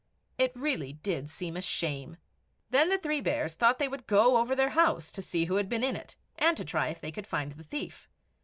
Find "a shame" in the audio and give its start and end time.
1.55-2.17